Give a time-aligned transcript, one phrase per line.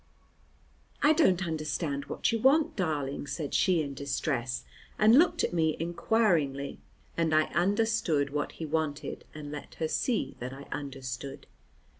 [1.03, 4.63] "I don't understand what you want, darling," said she in distress,
[4.97, 6.79] and looked at me inquiringly,
[7.15, 11.45] and I understood what he wanted, and let her see that I understood.